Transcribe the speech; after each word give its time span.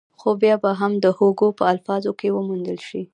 خو 0.19 0.29
بيا 0.41 0.55
به 0.63 0.71
هم 0.79 0.91
د 1.03 1.05
هوګو 1.17 1.47
په 1.57 1.63
الفاظو 1.73 2.11
کې 2.19 2.29
وموندل 2.35 2.79
شي. 2.87 3.01